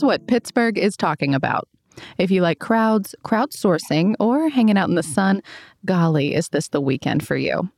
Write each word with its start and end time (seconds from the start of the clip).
Here's 0.00 0.06
what 0.06 0.26
Pittsburgh 0.28 0.78
is 0.78 0.96
talking 0.96 1.34
about. 1.34 1.68
If 2.16 2.30
you 2.30 2.40
like 2.40 2.58
crowds, 2.58 3.14
crowdsourcing, 3.22 4.14
or 4.18 4.48
hanging 4.48 4.78
out 4.78 4.88
in 4.88 4.94
the 4.94 5.02
sun, 5.02 5.42
golly, 5.84 6.34
is 6.34 6.48
this 6.48 6.68
the 6.68 6.80
weekend 6.80 7.26
for 7.26 7.36
you? 7.36 7.68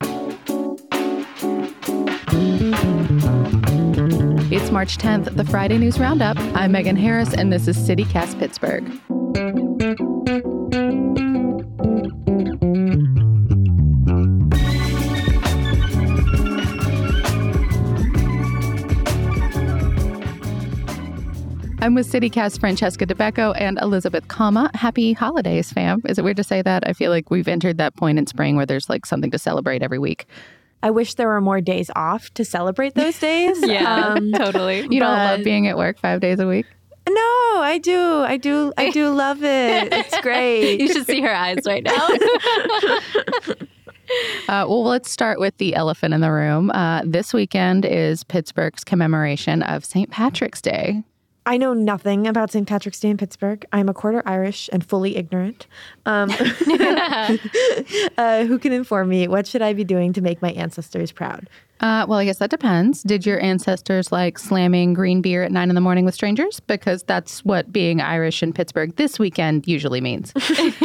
It's 4.53 4.71
March 4.71 4.99
10th, 4.99 5.37
the 5.37 5.45
Friday 5.45 5.79
News 5.79 5.99
Roundup. 5.99 6.39
I'm 6.55 6.71
Megan 6.71 6.95
Harris, 6.95 7.35
and 7.35 7.53
this 7.53 7.67
is 7.67 7.77
CityCast 7.77 8.39
Pittsburgh. 8.39 9.72
I'm 21.83 21.97
with 21.97 22.07
CityCast 22.13 22.61
Francesca 22.61 23.05
Dabecco 23.05 23.57
and 23.61 23.77
Elizabeth 23.83 24.29
Kama. 24.29 24.71
Happy 24.73 25.15
holidays, 25.15 25.73
fam. 25.73 26.01
Is 26.09 26.17
it 26.17 26.23
weird 26.23 26.37
to 26.37 26.45
say 26.45 26.63
that? 26.63 26.89
I 26.89 26.93
feel 26.93 27.11
like 27.11 27.29
we've 27.29 27.49
entered 27.49 27.79
that 27.79 27.97
point 27.97 28.21
in 28.21 28.27
spring 28.29 28.55
where 28.55 28.65
there's 28.65 28.89
like 28.89 29.05
something 29.05 29.33
to 29.33 29.39
celebrate 29.39 29.83
every 29.83 29.99
week. 29.99 30.27
I 30.85 30.91
wish 30.93 31.15
there 31.15 31.27
were 31.27 31.41
more 31.41 31.61
days 31.61 31.91
off 31.97 32.33
to 32.35 32.45
celebrate 32.45 32.95
those 32.95 33.19
days. 33.19 33.59
yeah, 33.67 34.15
um, 34.15 34.31
totally. 34.37 34.83
You 34.83 35.01
don't 35.01 35.13
love 35.13 35.43
being 35.43 35.67
at 35.67 35.77
work 35.77 35.99
five 35.99 36.21
days 36.21 36.39
a 36.39 36.47
week? 36.47 36.67
No, 37.09 37.21
I 37.61 37.81
do. 37.83 37.99
I 38.01 38.37
do. 38.37 38.73
I 38.79 38.91
do 38.91 39.09
love 39.09 39.43
it. 39.43 39.93
It's 39.93 40.21
great. 40.23 40.79
you 40.79 40.87
should 40.87 41.07
see 41.07 41.21
her 41.21 41.35
eyes 41.35 41.59
right 41.67 41.83
now. 41.83 42.09
Uh, 44.49 44.67
well, 44.69 44.85
let's 44.85 45.11
start 45.11 45.41
with 45.41 45.57
the 45.57 45.75
elephant 45.75 46.15
in 46.15 46.21
the 46.21 46.31
room. 46.31 46.71
Uh, 46.71 47.03
this 47.05 47.35
weekend 47.35 47.85
is 47.85 48.23
Pittsburgh's 48.23 48.85
commemoration 48.85 49.65
of 49.65 49.85
St. 49.85 50.11
Patrick's 50.11 50.61
Day. 50.63 51.03
I 51.45 51.57
know 51.57 51.73
nothing 51.73 52.27
about 52.27 52.53
St. 52.53 52.69
Patrick's 52.69 53.01
Day 53.01 53.11
in 53.11 53.17
Pittsburgh. 53.17 53.65
I'm 53.73 53.89
a 53.89 53.95
quarter 53.95 54.23
Irish 54.25 54.71
and 54.73 54.85
fully 54.85 55.17
ignorant. 55.17 55.67
Um, 56.07 56.31
uh, 58.17 58.45
who 58.45 58.59
can 58.59 58.73
inform 58.73 59.09
me? 59.09 59.27
What 59.27 59.47
should 59.47 59.63
I 59.63 59.73
be 59.73 59.85
doing 59.85 60.13
to 60.13 60.21
make 60.21 60.41
my 60.41 60.53
ancestors 60.53 61.11
proud? 61.11 61.49
Uh, 61.83 62.07
well, 62.09 62.21
I 62.21 62.25
guess 62.25 62.39
that 62.39 62.51
depends. 62.51 63.03
Did 63.03 63.27
your 63.27 63.41
ancestors 63.41 64.13
like 64.13 64.39
slamming 64.39 64.95
green 64.95 65.21
beer 65.21 65.43
at 65.43 65.51
nine 65.51 65.69
in 65.69 65.75
the 65.75 65.81
morning 65.81 66.05
with 66.05 66.15
strangers? 66.15 66.61
Because 66.61 67.03
that's 67.03 67.45
what 67.45 67.73
being 67.73 68.01
Irish 68.01 68.41
in 68.41 68.53
Pittsburgh 68.53 68.95
this 68.95 69.19
weekend 69.19 69.67
usually 69.67 70.01
means. 70.01 70.33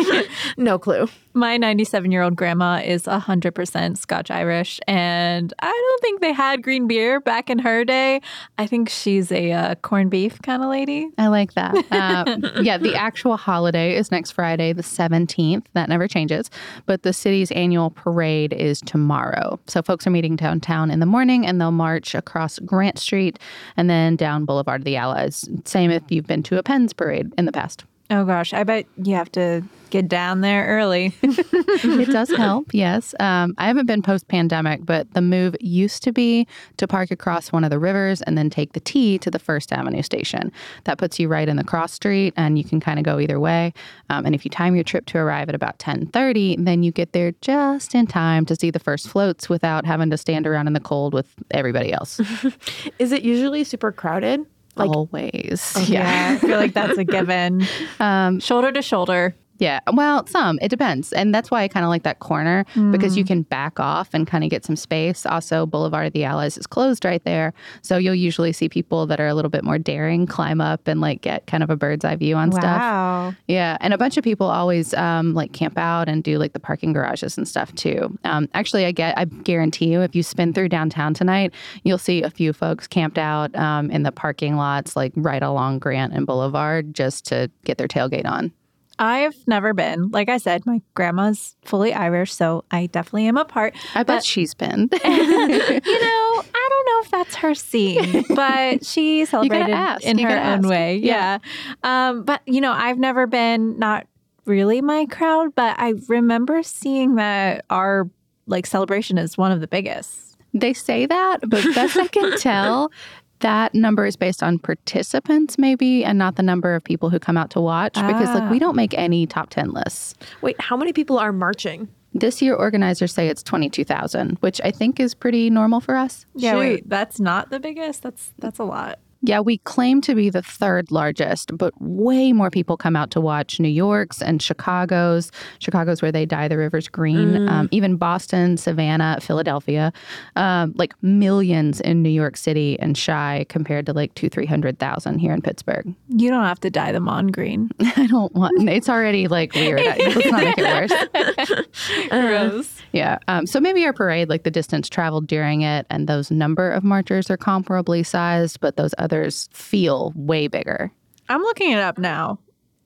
no 0.57 0.79
clue. 0.79 1.07
My 1.35 1.55
97 1.55 2.11
year 2.11 2.23
old 2.23 2.35
grandma 2.35 2.81
is 2.83 3.03
100% 3.03 3.97
Scotch 3.97 4.31
Irish, 4.31 4.79
and 4.87 5.53
I 5.59 5.67
don't 5.71 6.01
think 6.01 6.21
they 6.21 6.33
had 6.33 6.63
green 6.63 6.87
beer 6.87 7.19
back 7.19 7.51
in 7.51 7.59
her 7.59 7.85
day. 7.85 8.21
I 8.57 8.65
think 8.65 8.89
she's 8.89 9.31
a 9.31 9.51
uh, 9.51 9.75
corned 9.75 10.09
beef 10.09 10.41
kind 10.41 10.63
of 10.63 10.69
lady. 10.69 11.09
I 11.17 11.27
like 11.27 11.53
that. 11.53 11.75
Uh, 11.97 12.37
yeah, 12.61 12.77
the 12.77 12.95
actual 12.95 13.37
holiday 13.37 13.95
is 13.95 14.11
next 14.11 14.31
Friday, 14.31 14.71
the 14.71 14.83
17th. 14.83 15.65
That 15.73 15.89
never 15.89 16.07
changes. 16.07 16.49
But 16.85 17.03
the 17.03 17.11
city's 17.11 17.51
annual 17.51 17.89
parade 17.89 18.53
is 18.53 18.81
tomorrow. 18.81 19.59
So 19.67 19.81
folks 19.81 20.05
are 20.05 20.09
meeting 20.09 20.35
downtown 20.35 20.86
in 20.91 20.99
the 20.99 21.05
morning 21.05 21.45
and 21.45 21.59
they'll 21.59 21.71
march 21.71 22.15
across 22.15 22.59
Grant 22.59 22.99
Street 22.99 23.39
and 23.75 23.89
then 23.89 24.15
down 24.15 24.45
Boulevard 24.45 24.81
of 24.81 24.85
the 24.85 24.95
Allies. 24.95 25.47
Same 25.65 25.91
if 25.91 26.03
you've 26.09 26.27
been 26.27 26.43
to 26.43 26.57
a 26.57 26.63
Pens 26.63 26.93
parade 26.93 27.33
in 27.37 27.45
the 27.45 27.51
past. 27.51 27.83
Oh 28.09 28.23
gosh, 28.23 28.53
I 28.53 28.63
bet 28.63 28.85
you 29.03 29.15
have 29.15 29.31
to 29.33 29.63
get 29.89 30.07
down 30.07 30.41
there 30.41 30.65
early. 30.65 31.13
it 31.21 32.09
does 32.09 32.29
help, 32.29 32.73
yes. 32.73 33.13
Um, 33.19 33.53
I 33.57 33.67
haven't 33.67 33.85
been 33.85 34.01
post 34.01 34.27
pandemic, 34.29 34.85
but 34.85 35.13
the 35.13 35.21
move 35.21 35.55
used 35.59 36.03
to 36.03 36.13
be 36.13 36.47
to 36.77 36.87
park 36.87 37.11
across 37.11 37.51
one 37.51 37.65
of 37.65 37.69
the 37.69 37.79
rivers 37.79 38.21
and 38.21 38.37
then 38.37 38.49
take 38.49 38.73
the 38.73 38.79
T 38.79 39.17
to 39.19 39.29
the 39.29 39.39
First 39.39 39.73
Avenue 39.73 40.01
station. 40.01 40.53
That 40.85 40.97
puts 40.97 41.19
you 41.19 41.27
right 41.27 41.49
in 41.49 41.57
the 41.57 41.65
cross 41.65 41.91
street, 41.91 42.33
and 42.37 42.57
you 42.57 42.63
can 42.63 42.79
kind 42.79 42.97
of 42.97 43.03
go 43.03 43.19
either 43.19 43.39
way. 43.39 43.73
Um, 44.09 44.25
and 44.25 44.33
if 44.33 44.45
you 44.45 44.51
time 44.51 44.75
your 44.75 44.85
trip 44.85 45.05
to 45.07 45.17
arrive 45.17 45.49
at 45.49 45.55
about 45.55 45.77
ten 45.79 46.07
thirty, 46.07 46.55
then 46.57 46.83
you 46.83 46.93
get 46.93 47.11
there 47.11 47.33
just 47.41 47.93
in 47.93 48.07
time 48.07 48.45
to 48.45 48.55
see 48.55 48.71
the 48.71 48.79
first 48.79 49.09
floats 49.09 49.49
without 49.49 49.85
having 49.85 50.09
to 50.11 50.17
stand 50.17 50.47
around 50.47 50.67
in 50.67 50.73
the 50.73 50.79
cold 50.79 51.13
with 51.13 51.33
everybody 51.51 51.91
else. 51.91 52.21
Is 52.99 53.11
it 53.11 53.23
usually 53.23 53.65
super 53.65 53.91
crowded? 53.91 54.45
Like, 54.79 54.89
always. 54.89 55.73
Oh, 55.75 55.85
yeah. 55.87 56.33
I 56.35 56.37
feel 56.45 56.57
like 56.57 56.73
that's 56.73 56.97
a 56.97 57.03
given. 57.17 57.65
Um, 57.99 58.39
shoulder 58.39 58.71
to 58.71 58.81
shoulder. 58.81 59.35
Yeah. 59.59 59.79
Well, 59.91 60.25
some. 60.27 60.59
It 60.61 60.69
depends. 60.69 61.11
And 61.13 61.33
that's 61.33 61.49
why 61.49 61.63
I 61.63 61.67
kind 61.67 61.83
of 61.83 61.89
like 61.89 62.03
that 62.03 62.19
corner 62.19 62.65
mm. 62.75 62.91
because 62.91 63.17
you 63.17 63.23
mm. 63.23 63.27
can 63.27 63.41
back 63.43 63.79
off 63.79 64.09
and 64.13 64.27
kind 64.27 64.43
of 64.43 64.49
get 64.49 64.63
some 64.65 64.75
space. 64.75 65.25
Also, 65.25 65.65
Boulevard 65.65 66.07
of 66.07 66.13
the 66.13 66.23
Allies 66.23 66.57
is 66.57 66.67
closed 66.67 67.03
right 67.05 67.23
there. 67.23 67.53
So 67.81 67.97
you'll 67.97 68.15
usually 68.15 68.53
see 68.53 68.69
people 68.69 69.07
that 69.07 69.19
are 69.19 69.27
a 69.27 69.33
little 69.33 69.49
bit 69.49 69.63
more 69.63 69.77
daring 69.77 70.25
climb 70.27 70.61
up 70.61 70.87
and 70.87 71.01
like 71.01 71.21
get 71.21 71.47
kind 71.47 71.63
of 71.63 71.69
a 71.69 71.75
bird's 71.75 72.05
eye 72.05 72.15
view 72.15 72.35
on 72.35 72.51
stuff. 72.51 72.63
wow. 72.63 73.29
stuff. 73.31 73.43
Yeah. 73.47 73.77
And 73.81 73.93
a 73.93 73.97
bunch 73.97 74.17
of 74.17 74.23
people 74.23 74.47
always 74.47 74.93
um, 74.93 75.33
like 75.33 75.53
camp 75.53 75.77
out 75.77 76.07
and 76.07 76.23
do 76.23 76.37
like 76.37 76.53
the 76.53 76.59
parking 76.59 76.93
garages 76.93 77.37
and 77.37 77.47
stuff 77.47 77.73
too. 77.75 78.17
Um, 78.23 78.49
actually, 78.53 78.85
I 78.85 78.91
get, 78.91 79.17
I 79.17 79.25
guarantee 79.25 79.91
you, 79.91 80.01
if 80.01 80.15
you 80.15 80.23
spin 80.23 80.53
through 80.53 80.69
downtown 80.69 81.13
tonight, 81.13 81.53
you'll 81.83 81.97
see 81.97 82.23
a 82.23 82.29
few 82.29 82.53
folks 82.53 82.87
camped 82.87 83.17
out 83.17 83.55
um, 83.55 83.89
in 83.91 84.03
the 84.03 84.11
parking 84.11 84.55
lots, 84.55 84.95
like 84.95 85.13
right 85.15 85.43
along 85.43 85.79
Grant 85.79 86.13
and 86.13 86.25
Boulevard, 86.25 86.93
just 86.93 87.25
to 87.27 87.49
get 87.63 87.77
their 87.77 87.87
tailgate 87.87 88.25
on. 88.25 88.51
I've 88.99 89.35
never 89.47 89.73
been. 89.73 90.09
Like 90.09 90.29
I 90.29 90.37
said, 90.37 90.65
my 90.65 90.81
grandma's 90.95 91.55
fully 91.63 91.93
Irish, 91.93 92.33
so 92.33 92.63
I 92.71 92.87
definitely 92.87 93.27
am 93.27 93.37
a 93.37 93.45
part. 93.45 93.75
I 93.95 94.03
bet 94.03 94.25
she's 94.25 94.53
been. 94.53 94.89
you 94.91 94.99
know, 94.99 96.43
I 96.55 96.69
don't 96.69 96.85
know 96.85 97.01
if 97.01 97.11
that's 97.11 97.35
her 97.35 97.53
scene, 97.53 98.25
but 98.35 98.85
she 98.85 99.25
celebrated 99.25 99.75
in 100.03 100.17
you 100.17 100.27
her 100.27 100.35
own 100.35 100.37
ask. 100.37 100.67
way. 100.67 100.97
Yeah. 100.97 101.39
yeah. 101.83 102.09
Um, 102.09 102.23
but, 102.23 102.41
you 102.45 102.61
know, 102.61 102.71
I've 102.71 102.97
never 102.97 103.27
been, 103.27 103.77
not 103.77 104.07
really 104.45 104.81
my 104.81 105.05
crowd, 105.05 105.53
but 105.53 105.75
I 105.77 105.93
remember 106.07 106.63
seeing 106.63 107.15
that 107.15 107.65
our 107.69 108.09
like 108.47 108.65
celebration 108.65 109.17
is 109.17 109.37
one 109.37 109.51
of 109.51 109.61
the 109.61 109.67
biggest. 109.67 110.37
They 110.53 110.73
say 110.73 111.05
that, 111.05 111.39
but 111.41 111.63
best 111.75 111.97
I 111.97 112.07
can 112.07 112.37
tell, 112.39 112.91
that 113.39 113.73
number 113.73 114.05
is 114.05 114.15
based 114.15 114.41
on 114.41 114.59
participants 114.59 115.57
maybe 115.57 116.03
and 116.03 116.17
not 116.17 116.35
the 116.35 116.43
number 116.43 116.75
of 116.75 116.83
people 116.83 117.09
who 117.09 117.19
come 117.19 117.37
out 117.37 117.49
to 117.51 117.61
watch 117.61 117.93
ah. 117.95 118.07
because 118.07 118.33
like 118.33 118.49
we 118.49 118.57
ah. 118.57 118.59
don't 118.59 118.75
make 118.75 118.93
any 118.95 119.27
top 119.27 119.49
10 119.49 119.71
lists. 119.71 120.15
Wait, 120.41 120.59
how 120.59 120.77
many 120.77 120.93
people 120.93 121.17
are 121.19 121.31
marching? 121.31 121.87
This 122.13 122.41
year 122.41 122.55
organizers 122.55 123.13
say 123.13 123.27
it's 123.27 123.43
22,000, 123.43 124.37
which 124.39 124.59
I 124.63 124.71
think 124.71 124.99
is 124.99 125.13
pretty 125.13 125.49
normal 125.49 125.81
for 125.81 125.95
us. 125.95 126.25
Yeah, 126.33 126.53
Shoot. 126.53 126.59
wait, 126.59 126.89
that's 126.89 127.19
not 127.19 127.51
the 127.51 127.59
biggest. 127.59 128.01
That's 128.01 128.33
that's 128.39 128.57
a 128.59 128.63
lot. 128.63 128.99
Yeah, 129.27 129.41
we 129.41 129.57
claim 129.59 129.99
to 130.01 130.15
be 130.15 130.29
the 130.29 130.41
third 130.41 130.89
largest, 130.89 131.57
but 131.57 131.73
way 131.81 132.31
more 132.31 132.49
people 132.49 132.77
come 132.77 132.95
out 132.95 133.11
to 133.11 133.21
watch 133.21 133.59
New 133.59 133.67
York's 133.67 134.21
and 134.21 134.41
Chicago's. 134.41 135.31
Chicago's 135.59 136.01
where 136.01 136.13
they 136.13 136.25
dye 136.25 136.47
the 136.47 136.57
rivers 136.57 136.87
green. 136.87 137.31
Mm. 137.31 137.49
Um, 137.49 137.69
even 137.71 137.97
Boston, 137.97 138.55
Savannah, 138.55 139.19
Philadelphia. 139.21 139.91
Um, 140.37 140.73
like 140.77 140.93
millions 141.03 141.81
in 141.81 142.01
New 142.01 142.09
York 142.09 142.37
City 142.37 142.79
and 142.79 142.97
Shy 142.97 143.45
compared 143.49 143.85
to 143.87 143.93
like 143.93 144.13
two, 144.15 144.29
300,000 144.29 145.19
here 145.19 145.33
in 145.33 145.41
Pittsburgh. 145.41 145.93
You 146.07 146.29
don't 146.29 146.45
have 146.45 146.61
to 146.61 146.69
dye 146.69 146.93
them 146.93 147.09
on 147.09 147.27
green. 147.27 147.69
I 147.79 148.07
don't 148.07 148.33
want, 148.33 148.69
it's 148.69 148.87
already 148.87 149.27
like 149.27 149.53
weird. 149.53 149.81
Let's 149.85 150.25
not 150.31 150.43
make 150.43 150.57
it 150.57 150.63
worse. 150.63 151.67
Gross. 152.09 152.81
Yeah. 152.91 153.17
Um, 153.27 153.45
so 153.45 153.59
maybe 153.59 153.85
our 153.85 153.93
parade, 153.93 154.29
like 154.29 154.43
the 154.43 154.51
distance 154.51 154.89
traveled 154.89 155.27
during 155.27 155.61
it 155.61 155.85
and 155.89 156.07
those 156.07 156.31
number 156.31 156.69
of 156.71 156.83
marchers 156.83 157.29
are 157.29 157.37
comparably 157.37 158.05
sized, 158.05 158.59
but 158.59 158.77
those 158.77 158.93
others 158.97 159.49
feel 159.51 160.13
way 160.15 160.47
bigger. 160.47 160.91
I'm 161.29 161.41
looking 161.41 161.71
it 161.71 161.79
up 161.79 161.97
now. 161.97 162.39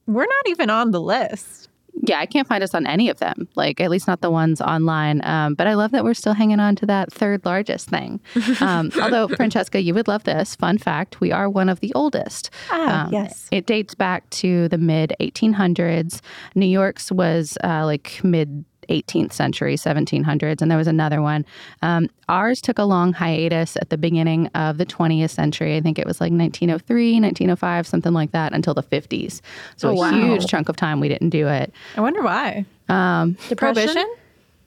We're 0.07 0.25
not 0.25 0.47
even 0.47 0.69
on 0.69 0.91
the 0.91 0.99
list. 1.01 1.69
Yeah, 2.03 2.19
I 2.19 2.25
can't 2.25 2.47
find 2.47 2.63
us 2.63 2.73
on 2.73 2.87
any 2.87 3.09
of 3.09 3.19
them, 3.19 3.47
like 3.55 3.79
at 3.81 3.91
least 3.91 4.07
not 4.07 4.21
the 4.21 4.31
ones 4.31 4.61
online. 4.61 5.23
Um, 5.25 5.53
but 5.55 5.67
I 5.67 5.73
love 5.75 5.91
that 5.91 6.03
we're 6.05 6.13
still 6.15 6.33
hanging 6.33 6.59
on 6.59 6.75
to 6.77 6.85
that 6.87 7.11
third 7.13 7.45
largest 7.45 7.89
thing. 7.89 8.19
Um, 8.61 8.91
although, 9.01 9.27
Francesca, 9.27 9.81
you 9.81 9.93
would 9.93 10.07
love 10.07 10.23
this. 10.23 10.55
Fun 10.55 10.77
fact 10.77 11.19
we 11.19 11.31
are 11.31 11.49
one 11.49 11.67
of 11.69 11.79
the 11.81 11.93
oldest. 11.93 12.49
Ah, 12.71 13.05
Um, 13.05 13.13
yes. 13.13 13.47
It 13.51 13.65
dates 13.67 13.93
back 13.93 14.27
to 14.31 14.67
the 14.69 14.77
mid 14.77 15.13
1800s. 15.19 16.21
New 16.55 16.65
York's 16.65 17.11
was 17.11 17.57
uh, 17.63 17.85
like 17.85 18.21
mid 18.23 18.63
18th 18.91 19.33
century, 19.33 19.75
1700s, 19.75 20.61
and 20.61 20.69
there 20.69 20.77
was 20.77 20.87
another 20.87 21.21
one. 21.21 21.45
Um, 21.81 22.09
ours 22.29 22.61
took 22.61 22.77
a 22.77 22.83
long 22.83 23.13
hiatus 23.13 23.77
at 23.77 23.89
the 23.89 23.97
beginning 23.97 24.47
of 24.47 24.77
the 24.77 24.85
20th 24.85 25.29
century. 25.31 25.77
I 25.77 25.81
think 25.81 25.97
it 25.97 26.05
was 26.05 26.19
like 26.19 26.31
1903, 26.31 27.13
1905, 27.21 27.87
something 27.87 28.13
like 28.13 28.31
that, 28.31 28.53
until 28.53 28.73
the 28.73 28.83
50s. 28.83 29.41
So 29.77 29.89
Oh, 29.89 29.91
a 29.91 29.95
wow. 29.95 30.11
huge 30.11 30.45
chunk 30.47 30.69
of 30.69 30.75
time 30.75 30.99
we 30.99 31.07
didn't 31.09 31.29
do 31.29 31.47
it. 31.47 31.73
I 31.97 32.01
wonder 32.01 32.21
why. 32.21 32.65
Um, 32.89 33.37
Depression? 33.49 33.57
Prohibition? 33.85 34.15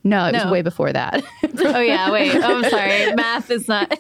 no, 0.07 0.27
it 0.27 0.35
was 0.35 0.47
way 0.47 0.63
before 0.63 0.93
that. 0.93 1.23
oh 1.59 1.81
yeah, 1.81 2.11
wait. 2.11 2.35
Oh, 2.37 2.59
I'm 2.63 2.71
sorry. 2.71 3.15
Math 3.17 3.51
is 3.51 3.69
not. 3.69 3.91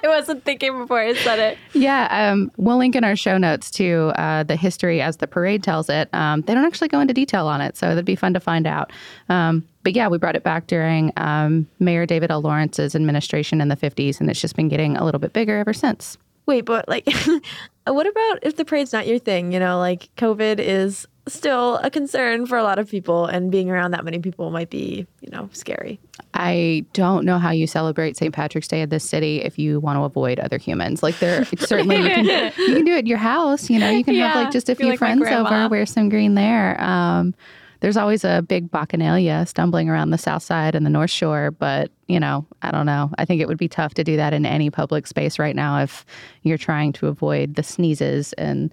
I 0.04 0.08
wasn't 0.08 0.44
thinking 0.44 0.76
before 0.78 0.98
I 0.98 1.14
said 1.14 1.38
it. 1.38 1.58
Yeah, 1.72 2.08
um, 2.10 2.50
we'll 2.56 2.78
link 2.78 2.96
in 2.96 3.04
our 3.04 3.16
show 3.16 3.38
notes 3.38 3.70
to 3.72 4.12
uh, 4.16 4.42
the 4.42 4.56
history 4.56 5.00
as 5.00 5.18
the 5.18 5.26
parade 5.26 5.62
tells 5.62 5.88
it. 5.88 6.08
Um, 6.12 6.42
they 6.42 6.54
don't 6.54 6.64
actually 6.64 6.88
go 6.88 7.00
into 7.00 7.14
detail 7.14 7.46
on 7.46 7.60
it, 7.60 7.76
so 7.76 7.88
that'd 7.88 8.04
be 8.04 8.16
fun 8.16 8.34
to 8.34 8.40
find 8.40 8.66
out. 8.66 8.92
Um, 9.28 9.66
but 9.82 9.94
yeah, 9.94 10.08
we 10.08 10.18
brought 10.18 10.36
it 10.36 10.42
back 10.42 10.66
during 10.66 11.12
um, 11.16 11.66
Mayor 11.78 12.06
David 12.06 12.30
L. 12.30 12.42
Lawrence's 12.42 12.94
administration 12.94 13.60
in 13.60 13.68
the 13.68 13.76
50s, 13.76 14.20
and 14.20 14.30
it's 14.30 14.40
just 14.40 14.56
been 14.56 14.68
getting 14.68 14.96
a 14.96 15.04
little 15.04 15.20
bit 15.20 15.32
bigger 15.32 15.58
ever 15.58 15.72
since. 15.72 16.18
Wait, 16.46 16.62
but 16.62 16.88
like, 16.88 17.08
what 17.86 18.06
about 18.06 18.38
if 18.42 18.56
the 18.56 18.64
parade's 18.64 18.92
not 18.92 19.06
your 19.06 19.18
thing? 19.18 19.52
You 19.52 19.60
know, 19.60 19.78
like 19.78 20.08
COVID 20.16 20.58
is 20.58 21.06
still 21.32 21.76
a 21.78 21.90
concern 21.90 22.46
for 22.46 22.58
a 22.58 22.62
lot 22.62 22.78
of 22.78 22.88
people, 22.88 23.26
and 23.26 23.50
being 23.50 23.70
around 23.70 23.92
that 23.92 24.04
many 24.04 24.18
people 24.18 24.50
might 24.50 24.70
be, 24.70 25.06
you 25.20 25.30
know, 25.30 25.48
scary. 25.52 26.00
I 26.34 26.84
don't 26.92 27.24
know 27.24 27.38
how 27.38 27.50
you 27.50 27.66
celebrate 27.66 28.16
St. 28.16 28.34
Patrick's 28.34 28.68
Day 28.68 28.82
in 28.82 28.88
this 28.88 29.08
city 29.08 29.42
if 29.42 29.58
you 29.58 29.80
want 29.80 29.96
to 29.96 30.02
avoid 30.02 30.38
other 30.38 30.58
humans. 30.58 31.02
Like 31.02 31.18
there, 31.18 31.44
certainly 31.58 31.96
you 31.96 32.08
can, 32.08 32.52
you 32.58 32.74
can 32.74 32.84
do 32.84 32.92
it 32.92 32.98
at 32.98 33.06
your 33.06 33.18
house. 33.18 33.70
You 33.70 33.78
know, 33.78 33.90
you 33.90 34.04
can 34.04 34.14
have 34.16 34.36
like 34.36 34.52
just 34.52 34.68
a 34.68 34.74
few 34.74 34.90
like 34.90 34.98
friends 34.98 35.26
over, 35.26 35.68
wear 35.68 35.86
some 35.86 36.08
green 36.08 36.34
there. 36.34 36.80
Um, 36.80 37.34
there's 37.80 37.96
always 37.96 38.24
a 38.24 38.42
big 38.46 38.70
bacchanalia 38.70 39.48
stumbling 39.48 39.88
around 39.88 40.10
the 40.10 40.18
south 40.18 40.42
side 40.42 40.74
and 40.74 40.84
the 40.84 40.90
north 40.90 41.10
shore, 41.10 41.50
but 41.50 41.90
you 42.06 42.20
know, 42.20 42.46
I 42.62 42.70
don't 42.70 42.86
know. 42.86 43.10
I 43.18 43.24
think 43.24 43.40
it 43.40 43.48
would 43.48 43.58
be 43.58 43.68
tough 43.68 43.94
to 43.94 44.04
do 44.04 44.16
that 44.16 44.32
in 44.32 44.44
any 44.44 44.70
public 44.70 45.06
space 45.06 45.38
right 45.38 45.56
now 45.56 45.78
if 45.78 46.04
you're 46.42 46.58
trying 46.58 46.92
to 46.94 47.06
avoid 47.06 47.54
the 47.54 47.62
sneezes 47.62 48.32
and 48.34 48.72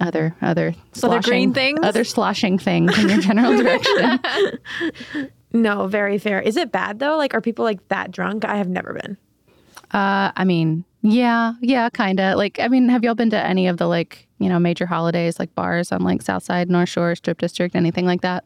other 0.00 0.34
other 0.42 0.74
Other 1.02 1.20
green 1.20 1.52
sloshing- 1.52 1.54
things? 1.54 1.80
other 1.82 2.04
sloshing 2.04 2.58
things 2.58 2.98
in 2.98 3.08
your 3.08 3.20
general 3.20 3.56
direction. 3.56 4.20
No, 5.52 5.88
very 5.88 6.18
fair. 6.18 6.40
Is 6.40 6.56
it 6.56 6.70
bad 6.70 7.00
though? 7.00 7.16
Like, 7.16 7.34
are 7.34 7.40
people 7.40 7.64
like 7.64 7.88
that 7.88 8.12
drunk? 8.12 8.44
I 8.44 8.54
have 8.56 8.68
never 8.68 8.92
been. 8.94 9.16
Uh, 9.90 10.30
I 10.36 10.44
mean, 10.44 10.84
yeah, 11.02 11.54
yeah, 11.60 11.88
kind 11.90 12.20
of. 12.20 12.36
Like, 12.36 12.60
I 12.60 12.68
mean, 12.68 12.88
have 12.88 13.02
y'all 13.02 13.16
been 13.16 13.30
to 13.30 13.36
any 13.44 13.66
of 13.66 13.76
the 13.76 13.88
like, 13.88 14.28
you 14.38 14.48
know, 14.48 14.60
major 14.60 14.86
holidays, 14.86 15.40
like 15.40 15.52
bars 15.56 15.90
on 15.90 16.02
like 16.04 16.22
South 16.22 16.44
Side, 16.44 16.70
North 16.70 16.88
Shore, 16.88 17.16
Strip 17.16 17.38
District, 17.38 17.74
anything 17.74 18.06
like 18.06 18.20
that? 18.20 18.44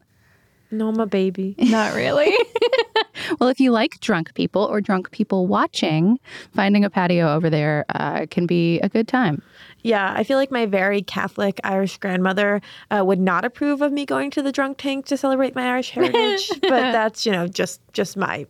No, 0.71 0.89
I'm 0.89 0.99
a 0.99 1.05
baby. 1.05 1.55
Not 1.59 1.95
really. 1.95 2.33
Well, 3.39 3.49
if 3.49 3.61
you 3.61 3.71
like 3.71 4.01
drunk 4.01 4.35
people 4.35 4.63
or 4.63 4.81
drunk 4.81 5.11
people 5.11 5.47
watching, 5.47 6.19
finding 6.55 6.85
a 6.85 6.91
patio 6.91 7.33
over 7.35 7.51
there 7.51 7.85
uh, 7.95 8.27
can 8.31 8.47
be 8.47 8.81
a 8.81 8.89
good 8.89 9.09
time. 9.09 9.43
Yeah, 9.83 10.13
I 10.17 10.25
feel 10.25 10.39
like 10.39 10.51
my 10.51 10.67
very 10.67 11.03
Catholic 11.03 11.61
Irish 11.63 11.99
grandmother 11.99 12.63
uh, 12.91 13.05
would 13.05 13.21
not 13.21 13.45
approve 13.45 13.83
of 13.83 13.93
me 13.93 14.07
going 14.07 14.31
to 14.33 14.43
the 14.43 14.53
drunk 14.53 14.79
tank 14.79 15.07
to 15.07 15.17
celebrate 15.17 15.55
my 15.55 15.69
Irish 15.69 15.91
heritage, 15.91 16.49
but 16.63 16.93
that's 16.93 17.27
you 17.27 17.33
know 17.33 17.47
just 17.47 17.81
just 17.93 18.17
my 18.17 18.47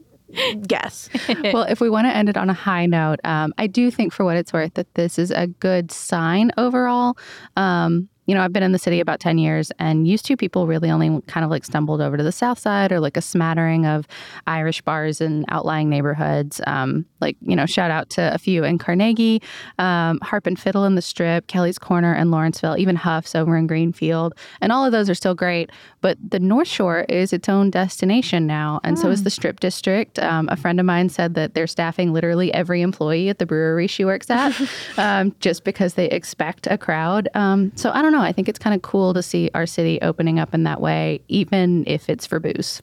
guess. 0.66 1.08
well, 1.52 1.64
if 1.64 1.80
we 1.80 1.90
want 1.90 2.06
to 2.06 2.16
end 2.16 2.28
it 2.28 2.36
on 2.36 2.50
a 2.50 2.54
high 2.54 2.86
note, 2.86 3.20
um, 3.24 3.52
I 3.58 3.66
do 3.66 3.90
think, 3.90 4.12
for 4.12 4.24
what 4.24 4.36
it's 4.36 4.52
worth, 4.52 4.74
that 4.74 4.92
this 4.94 5.18
is 5.18 5.30
a 5.30 5.46
good 5.46 5.90
sign 5.90 6.50
overall. 6.56 7.16
Um, 7.56 8.08
you 8.26 8.34
know, 8.34 8.42
I've 8.42 8.52
been 8.52 8.62
in 8.62 8.72
the 8.72 8.78
city 8.78 9.00
about 9.00 9.20
10 9.20 9.38
years, 9.38 9.70
and 9.78 10.08
used 10.08 10.24
to 10.26 10.36
people 10.36 10.66
really 10.66 10.90
only 10.90 11.20
kind 11.22 11.44
of 11.44 11.50
like 11.50 11.64
stumbled 11.64 12.00
over 12.00 12.16
to 12.16 12.22
the 12.22 12.32
south 12.32 12.58
side 12.58 12.92
or 12.92 13.00
like 13.00 13.16
a 13.16 13.22
smattering 13.22 13.86
of 13.86 14.06
Irish 14.46 14.80
bars 14.82 15.20
in 15.20 15.44
outlying 15.48 15.88
neighborhoods. 15.88 16.60
Um, 16.66 17.04
like, 17.20 17.36
you 17.42 17.56
know, 17.56 17.66
shout 17.66 17.90
out 17.90 18.10
to 18.10 18.32
a 18.34 18.38
few 18.38 18.64
in 18.64 18.78
Carnegie, 18.78 19.42
um, 19.78 20.18
Harp 20.22 20.46
and 20.46 20.58
Fiddle 20.58 20.84
in 20.84 20.94
the 20.94 21.02
Strip, 21.02 21.46
Kelly's 21.46 21.78
Corner 21.78 22.14
in 22.14 22.30
Lawrenceville, 22.30 22.76
even 22.78 22.96
Hough's 22.96 23.34
over 23.34 23.56
in 23.56 23.66
Greenfield. 23.66 24.34
And 24.60 24.72
all 24.72 24.84
of 24.84 24.92
those 24.92 25.10
are 25.10 25.14
still 25.14 25.34
great. 25.34 25.70
But 26.00 26.18
the 26.26 26.38
North 26.38 26.68
Shore 26.68 27.06
is 27.08 27.32
its 27.32 27.48
own 27.48 27.70
destination 27.70 28.46
now, 28.46 28.80
and 28.84 28.98
so 28.98 29.08
is 29.08 29.22
the 29.22 29.30
Strip 29.30 29.60
District. 29.60 30.18
Um, 30.18 30.48
a 30.50 30.56
friend 30.56 30.78
of 30.78 30.84
mine 30.84 31.08
said 31.08 31.34
that 31.34 31.54
they're 31.54 31.66
staffing 31.66 32.12
literally 32.12 32.52
every 32.52 32.82
employee 32.82 33.30
at 33.30 33.38
the 33.38 33.46
brewery 33.46 33.86
she 33.86 34.04
works 34.04 34.30
at 34.30 34.54
um, 34.98 35.34
just 35.40 35.64
because 35.64 35.94
they 35.94 36.10
expect 36.10 36.66
a 36.70 36.76
crowd. 36.76 37.28
Um, 37.34 37.72
so 37.74 37.90
I 37.90 38.02
don't 38.02 38.13
know. 38.14 38.22
I 38.22 38.32
think 38.32 38.48
it's 38.48 38.58
kind 38.58 38.74
of 38.74 38.82
cool 38.82 39.12
to 39.14 39.22
see 39.22 39.50
our 39.54 39.66
city 39.66 39.98
opening 40.00 40.38
up 40.38 40.54
in 40.54 40.64
that 40.64 40.80
way, 40.80 41.20
even 41.28 41.84
if 41.86 42.08
it's 42.08 42.26
for 42.26 42.40
booze. 42.40 42.80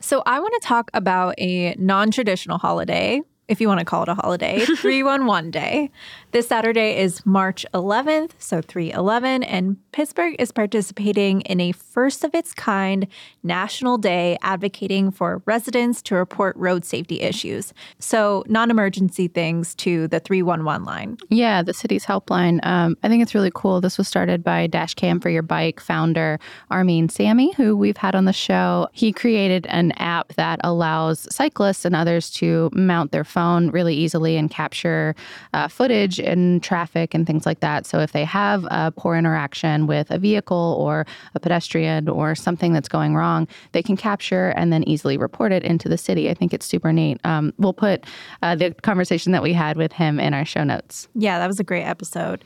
So 0.00 0.22
I 0.24 0.38
want 0.38 0.54
to 0.54 0.60
talk 0.62 0.90
about 0.94 1.34
a 1.36 1.74
non-traditional 1.78 2.58
holiday, 2.58 3.20
if 3.48 3.60
you 3.60 3.68
want 3.68 3.78
to 3.78 3.84
call 3.84 4.02
it 4.02 4.08
a 4.08 4.14
holiday, 4.14 4.60
311 4.64 5.50
Day. 5.50 5.90
This 6.32 6.48
Saturday 6.48 6.98
is 6.98 7.24
March 7.24 7.64
11th, 7.72 8.32
so 8.38 8.60
311, 8.60 9.44
and 9.44 9.76
Pittsburgh 9.92 10.34
is 10.38 10.52
participating 10.52 11.40
in 11.42 11.60
a 11.60 11.72
first 11.72 12.24
of 12.24 12.34
its 12.34 12.52
kind 12.52 13.06
national 13.42 13.98
day 13.98 14.36
advocating 14.42 15.10
for 15.10 15.42
residents 15.46 16.02
to 16.02 16.14
report 16.14 16.56
road 16.56 16.84
safety 16.84 17.20
issues. 17.20 17.72
So 17.98 18.44
non-emergency 18.48 19.28
things 19.28 19.74
to 19.76 20.08
the 20.08 20.20
311 20.20 20.84
line. 20.84 21.16
Yeah, 21.30 21.62
the 21.62 21.72
city's 21.72 22.04
helpline. 22.04 22.58
Um, 22.66 22.96
I 23.02 23.08
think 23.08 23.22
it's 23.22 23.34
really 23.34 23.52
cool. 23.54 23.80
This 23.80 23.96
was 23.96 24.08
started 24.08 24.42
by 24.42 24.66
Dash 24.66 24.94
Cam 24.94 25.20
for 25.20 25.30
Your 25.30 25.42
Bike 25.42 25.80
founder 25.80 26.38
Armin 26.70 27.08
Samii, 27.08 27.54
who 27.54 27.76
we've 27.76 27.96
had 27.96 28.14
on 28.14 28.24
the 28.24 28.32
show. 28.32 28.88
He 28.92 29.12
created 29.12 29.66
an 29.68 29.92
app 29.92 30.34
that 30.34 30.60
allows 30.64 31.26
cyclists 31.34 31.84
and 31.84 31.94
others 31.94 32.30
to 32.32 32.70
mount 32.72 33.12
their 33.12 33.24
phone 33.36 33.68
really 33.68 33.94
easily 33.94 34.38
and 34.38 34.50
capture 34.50 35.14
uh, 35.52 35.68
footage 35.68 36.18
and 36.18 36.62
traffic 36.62 37.12
and 37.14 37.26
things 37.26 37.44
like 37.44 37.60
that. 37.60 37.84
So 37.84 38.00
if 38.00 38.12
they 38.12 38.24
have 38.24 38.66
a 38.70 38.90
poor 38.96 39.14
interaction 39.14 39.86
with 39.86 40.10
a 40.10 40.18
vehicle 40.18 40.74
or 40.78 41.06
a 41.34 41.40
pedestrian 41.40 42.08
or 42.08 42.34
something 42.34 42.72
that's 42.72 42.88
going 42.88 43.14
wrong, 43.14 43.46
they 43.72 43.82
can 43.82 43.96
capture 43.96 44.48
and 44.56 44.72
then 44.72 44.82
easily 44.88 45.18
report 45.18 45.52
it 45.52 45.62
into 45.64 45.86
the 45.86 45.98
city. 45.98 46.30
I 46.30 46.34
think 46.34 46.54
it's 46.54 46.64
super 46.64 46.92
neat. 46.94 47.20
Um, 47.24 47.52
we'll 47.58 47.74
put 47.74 48.06
uh, 48.42 48.54
the 48.54 48.72
conversation 48.82 49.32
that 49.32 49.42
we 49.42 49.52
had 49.52 49.76
with 49.76 49.92
him 49.92 50.18
in 50.18 50.32
our 50.32 50.46
show 50.46 50.64
notes. 50.64 51.08
Yeah, 51.14 51.38
that 51.38 51.46
was 51.46 51.60
a 51.60 51.64
great 51.64 51.84
episode. 51.84 52.42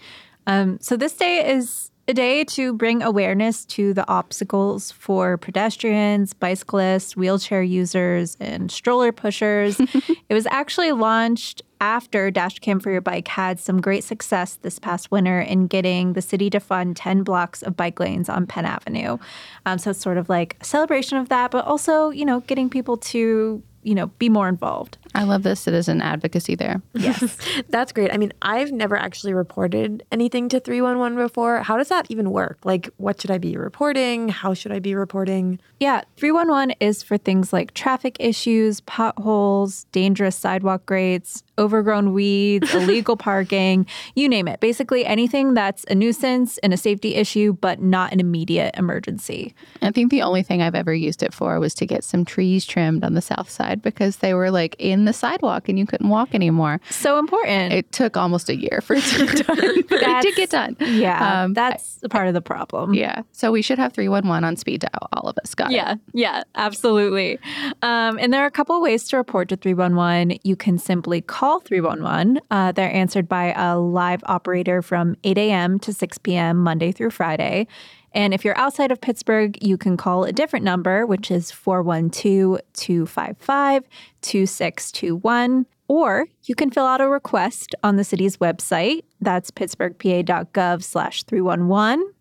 Um, 0.49 0.79
so 0.81 0.97
this 0.97 1.13
day 1.13 1.49
is 1.55 1.90
a 2.11 2.15
day 2.15 2.43
to 2.43 2.73
bring 2.73 3.03
awareness 3.05 3.65
to 3.65 3.95
the 3.95 4.07
obstacles 4.09 4.91
for 4.91 5.39
pedestrians, 5.39 6.35
bicyclists, 6.35 7.17
wheelchair 7.17 7.63
users, 7.63 8.37
and 8.41 8.73
stroller 8.73 9.13
pushers. 9.13 9.79
it 10.29 10.35
was 10.35 10.45
actually 10.51 10.91
launched 10.91 11.63
after 11.81 12.31
Dashcam 12.33 12.83
for 12.83 12.91
Your 12.91 13.01
Bike 13.01 13.29
had 13.29 13.61
some 13.61 13.81
great 13.81 14.03
success 14.03 14.57
this 14.57 14.81
past 14.81 15.13
winter 15.13 15.41
in 15.41 15.69
getting 15.69 16.15
the 16.15 16.21
city 16.21 16.51
to 16.51 16.59
fund 16.59 16.97
10 16.97 17.23
blocks 17.23 17.63
of 17.63 17.77
bike 17.77 18.01
lanes 18.01 18.29
on 18.29 18.45
Penn 18.45 18.67
Avenue. 18.67 19.17
Um, 19.65 19.79
so 19.79 19.91
it's 19.91 20.01
sort 20.01 20.19
of 20.19 20.29
like 20.29 20.57
a 20.61 20.65
celebration 20.65 21.17
of 21.17 21.29
that, 21.29 21.53
but 21.53 21.65
also, 21.65 22.11
you 22.11 22.25
know, 22.25 22.41
getting 22.41 22.69
people 22.69 22.97
to, 22.97 23.63
you 23.83 23.95
know, 23.95 24.07
be 24.07 24.29
more 24.29 24.49
involved. 24.49 24.99
I 25.15 25.25
love 25.25 25.43
the 25.43 25.57
citizen 25.57 26.01
advocacy 26.01 26.55
there. 26.55 26.81
Yes. 26.95 27.37
That's 27.69 27.93
great. 27.93 28.13
I 28.13 28.17
mean, 28.17 28.33
I've 28.43 28.73
never 28.73 28.97
actually 28.97 29.35
reported 29.35 30.05
anything 30.13 30.49
to 30.51 30.61
311 30.61 31.17
before. 31.17 31.63
How 31.63 31.77
does 31.77 31.89
that 31.89 32.07
even 32.11 32.31
work? 32.31 32.59
Like, 32.65 32.91
what 32.99 33.21
should 33.21 33.31
I 33.31 33.39
be 33.39 33.57
reporting? 33.57 34.29
How 34.29 34.55
should 34.55 34.73
I 34.73 34.79
be 34.79 34.95
reporting? 34.95 35.59
Yeah, 35.79 36.03
311 36.17 36.77
is 36.81 37.03
for 37.03 37.17
things 37.17 37.53
like 37.53 37.75
traffic 37.75 38.17
issues, 38.21 38.81
potholes, 38.83 39.85
dangerous 39.93 40.37
sidewalk 40.37 40.87
grades, 40.87 41.43
overgrown 41.61 42.13
weeds, 42.13 42.75
illegal 42.75 43.17
parking, 43.17 43.87
you 44.17 44.29
name 44.29 44.49
it. 44.49 44.59
Basically, 44.61 45.05
anything 45.07 45.55
that's 45.55 45.85
a 45.91 45.95
nuisance 45.95 46.59
and 46.59 46.73
a 46.73 46.77
safety 46.77 47.15
issue, 47.15 47.53
but 47.53 47.81
not 47.81 48.13
an 48.13 48.19
immediate 48.19 48.75
emergency. 48.77 49.55
I 49.83 49.91
think 49.91 50.11
the 50.11 50.23
only 50.23 50.43
thing 50.43 50.63
I've 50.63 50.75
ever 50.75 50.95
used 50.95 51.23
it 51.23 51.33
for 51.35 51.61
was 51.61 51.75
to 51.75 51.87
get 51.87 52.03
some 52.03 52.25
trees 52.25 52.65
trimmed 52.65 53.05
on 53.05 53.15
the 53.15 53.21
south 53.23 53.51
side 53.51 53.83
because 53.83 54.17
they 54.17 54.35
were 54.35 54.51
like 54.51 54.75
in 54.79 55.05
the 55.05 55.13
sidewalk 55.13 55.69
and 55.69 55.79
you 55.79 55.87
couldn't 55.87 56.09
walk 56.09 56.35
anymore. 56.35 56.81
So 56.91 57.19
important. 57.19 57.73
It 57.73 57.93
took 57.93 58.17
almost 58.17 58.49
a 58.49 58.57
year 58.57 58.81
for 58.83 58.95
it 58.97 59.05
to 59.05 59.27
get 59.35 59.47
done, 59.47 59.59
it 59.61 60.23
did 60.23 60.35
get 60.37 60.51
done. 60.51 60.77
yeah, 60.81 61.43
Um, 61.45 61.53
that's 61.55 61.99
a 62.03 62.09
part 62.09 62.27
of 62.29 62.35
the 62.35 62.41
problem. 62.41 62.95
Yeah. 62.95 63.23
So 63.33 63.53
we 63.53 63.61
should 63.63 63.79
have 63.79 63.93
311 63.93 64.45
on 64.45 64.57
speed 64.57 64.81
dial, 64.81 65.09
all 65.13 65.29
of 65.29 65.37
us. 65.39 65.55
Got 65.55 65.71
it. 65.73 65.75
Yeah, 65.75 65.95
yeah, 66.15 66.43
absolutely. 66.55 67.39
Um, 67.83 68.19
and 68.19 68.33
there 68.33 68.43
are 68.43 68.47
a 68.47 68.51
couple 68.51 68.77
of 68.77 68.83
ways 68.83 69.07
to 69.09 69.17
report 69.17 69.49
to 69.51 69.57
311. 69.57 70.39
You 70.45 70.57
can 70.57 70.79
simply 70.79 71.21
call 71.21 71.50
call 71.51 71.61
311. 71.61 72.41
Uh, 72.51 72.71
they're 72.71 72.95
answered 72.95 73.29
by 73.29 73.53
a 73.57 73.77
live 73.77 74.23
operator 74.27 74.83
from 74.83 75.17
8 75.25 75.37
a.m. 75.37 75.81
to 75.81 75.93
6 75.93 76.19
p.m. 76.19 76.59
Monday 76.59 76.93
through 76.93 77.11
Friday. 77.11 77.67
And 78.13 78.33
if 78.33 78.45
you're 78.45 78.57
outside 78.57 78.93
of 78.93 79.01
Pittsburgh, 79.01 79.61
you 79.61 79.77
can 79.77 79.97
call 79.97 80.25
a 80.25 80.33
different 80.33 80.65
number, 80.65 81.07
which 81.07 81.29
is 81.29 81.51
412 81.51 82.61
255 82.73 83.85
2621. 84.23 85.67
Or 85.89 86.29
you 86.45 86.55
can 86.55 86.71
fill 86.71 86.87
out 86.87 87.01
a 87.01 87.09
request 87.09 87.75
on 87.83 87.97
the 87.97 88.05
city's 88.05 88.37
website. 88.37 89.03
That's 89.21 89.51
pittsburghpa.gov 89.51 90.85
slash 90.85 91.25
311. 91.25 92.13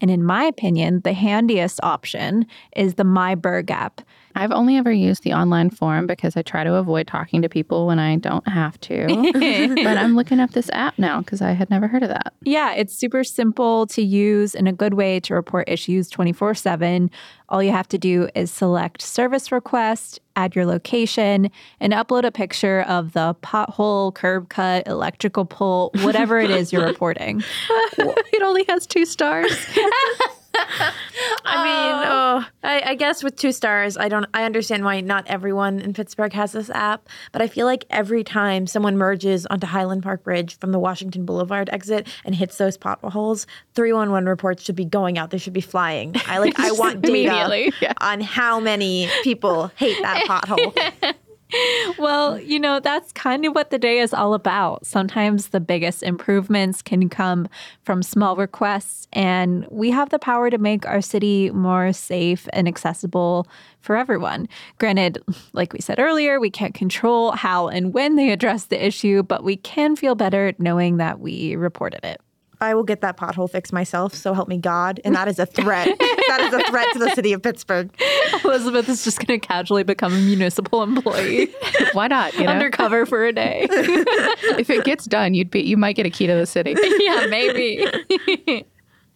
And 0.00 0.10
in 0.10 0.22
my 0.22 0.44
opinion, 0.44 1.00
the 1.04 1.14
handiest 1.14 1.80
option 1.82 2.46
is 2.76 2.94
the 2.94 3.04
MyBurgh 3.04 3.70
app. 3.70 4.02
I've 4.34 4.52
only 4.52 4.76
ever 4.76 4.92
used 4.92 5.22
the 5.22 5.32
online 5.32 5.70
form 5.70 6.06
because 6.06 6.36
I 6.36 6.42
try 6.42 6.64
to 6.64 6.74
avoid 6.74 7.06
talking 7.06 7.42
to 7.42 7.48
people 7.48 7.86
when 7.86 7.98
I 7.98 8.16
don't 8.16 8.46
have 8.48 8.78
to. 8.82 9.06
but 9.84 9.96
I'm 9.96 10.14
looking 10.14 10.40
up 10.40 10.52
this 10.52 10.70
app 10.72 10.98
now 10.98 11.20
because 11.20 11.42
I 11.42 11.52
had 11.52 11.70
never 11.70 11.88
heard 11.88 12.02
of 12.02 12.08
that. 12.10 12.34
Yeah, 12.42 12.74
it's 12.74 12.94
super 12.94 13.24
simple 13.24 13.86
to 13.88 14.02
use 14.02 14.54
and 14.54 14.68
a 14.68 14.72
good 14.72 14.94
way 14.94 15.20
to 15.20 15.34
report 15.34 15.68
issues 15.68 16.08
24 16.08 16.54
7. 16.54 17.10
All 17.48 17.62
you 17.62 17.72
have 17.72 17.88
to 17.88 17.98
do 17.98 18.28
is 18.34 18.50
select 18.50 19.00
service 19.00 19.50
request, 19.50 20.20
add 20.36 20.54
your 20.54 20.66
location, 20.66 21.50
and 21.80 21.92
upload 21.94 22.24
a 22.24 22.30
picture 22.30 22.82
of 22.82 23.14
the 23.14 23.34
pothole, 23.42 24.14
curb 24.14 24.50
cut, 24.50 24.86
electrical 24.86 25.46
pole, 25.46 25.90
whatever 26.02 26.38
it 26.38 26.50
is 26.50 26.72
you're 26.72 26.86
reporting. 26.86 27.42
it 27.98 28.42
only 28.42 28.64
has 28.68 28.86
two 28.86 29.06
stars. 29.06 29.50
I 31.44 31.64
mean, 31.64 31.94
um, 31.94 32.04
oh, 32.06 32.46
I, 32.62 32.90
I 32.90 32.94
guess 32.94 33.22
with 33.22 33.36
two 33.36 33.52
stars, 33.52 33.96
I 33.96 34.08
don't. 34.08 34.26
I 34.34 34.44
understand 34.44 34.84
why 34.84 35.00
not 35.00 35.26
everyone 35.26 35.80
in 35.80 35.92
Pittsburgh 35.92 36.32
has 36.32 36.52
this 36.52 36.70
app, 36.70 37.08
but 37.32 37.42
I 37.42 37.48
feel 37.48 37.66
like 37.66 37.84
every 37.90 38.24
time 38.24 38.66
someone 38.66 38.96
merges 38.96 39.46
onto 39.46 39.66
Highland 39.66 40.02
Park 40.02 40.24
Bridge 40.24 40.58
from 40.58 40.72
the 40.72 40.78
Washington 40.78 41.24
Boulevard 41.24 41.68
exit 41.72 42.08
and 42.24 42.34
hits 42.34 42.58
those 42.58 42.76
potholes, 42.76 43.46
three 43.74 43.92
one 43.92 44.10
one 44.10 44.26
reports 44.26 44.64
should 44.64 44.76
be 44.76 44.84
going 44.84 45.18
out. 45.18 45.30
They 45.30 45.38
should 45.38 45.52
be 45.52 45.60
flying. 45.60 46.14
I 46.26 46.38
like. 46.38 46.58
I 46.58 46.70
want 46.78 47.02
data 47.02 47.72
yeah. 47.80 47.92
on 48.00 48.20
how 48.20 48.60
many 48.60 49.08
people 49.22 49.70
hate 49.76 50.00
that 50.02 50.24
pothole. 50.26 51.14
well, 51.98 52.38
you 52.38 52.58
know, 52.58 52.80
that's 52.80 53.12
kind 53.12 53.44
of 53.46 53.54
what 53.54 53.70
the 53.70 53.78
day 53.78 54.00
is 54.00 54.12
all 54.12 54.34
about. 54.34 54.84
Sometimes 54.86 55.48
the 55.48 55.60
biggest 55.60 56.02
improvements 56.02 56.82
can 56.82 57.08
come 57.08 57.48
from 57.82 58.02
small 58.02 58.36
requests, 58.36 59.08
and 59.12 59.66
we 59.70 59.90
have 59.90 60.10
the 60.10 60.18
power 60.18 60.50
to 60.50 60.58
make 60.58 60.86
our 60.86 61.00
city 61.00 61.50
more 61.50 61.92
safe 61.92 62.48
and 62.52 62.68
accessible 62.68 63.46
for 63.80 63.96
everyone. 63.96 64.48
Granted, 64.78 65.18
like 65.52 65.72
we 65.72 65.80
said 65.80 65.98
earlier, 65.98 66.38
we 66.40 66.50
can't 66.50 66.74
control 66.74 67.32
how 67.32 67.68
and 67.68 67.94
when 67.94 68.16
they 68.16 68.30
address 68.30 68.66
the 68.66 68.84
issue, 68.84 69.22
but 69.22 69.44
we 69.44 69.56
can 69.56 69.96
feel 69.96 70.14
better 70.14 70.52
knowing 70.58 70.98
that 70.98 71.20
we 71.20 71.56
reported 71.56 72.04
it. 72.04 72.20
I 72.60 72.74
will 72.74 72.82
get 72.82 73.00
that 73.02 73.16
pothole 73.16 73.48
fixed 73.48 73.72
myself, 73.72 74.14
so 74.14 74.34
help 74.34 74.48
me 74.48 74.58
God. 74.58 75.00
And 75.04 75.14
that 75.14 75.28
is 75.28 75.38
a 75.38 75.46
threat. 75.46 75.86
that 75.98 76.40
is 76.40 76.54
a 76.54 76.70
threat 76.70 76.86
to 76.92 76.98
the 76.98 77.10
city 77.10 77.32
of 77.32 77.42
Pittsburgh. 77.42 77.90
Elizabeth 78.44 78.88
is 78.88 79.04
just 79.04 79.24
going 79.24 79.40
to 79.40 79.46
casually 79.46 79.84
become 79.84 80.12
a 80.12 80.18
municipal 80.18 80.82
employee. 80.82 81.54
Why 81.92 82.08
not? 82.08 82.34
You 82.34 82.44
know? 82.44 82.50
Undercover 82.50 83.06
for 83.06 83.24
a 83.24 83.32
day. 83.32 83.66
if 83.70 84.70
it 84.70 84.84
gets 84.84 85.04
done, 85.04 85.34
you'd 85.34 85.50
be 85.50 85.60
you 85.60 85.76
might 85.76 85.96
get 85.96 86.06
a 86.06 86.10
key 86.10 86.26
to 86.26 86.34
the 86.34 86.46
city. 86.46 86.74
yeah, 86.98 87.26
maybe. 87.26 88.64